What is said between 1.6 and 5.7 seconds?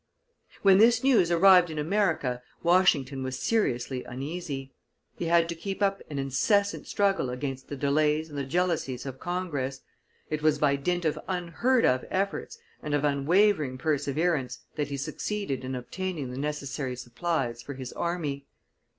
in America, Washington was seriously uneasy. He had to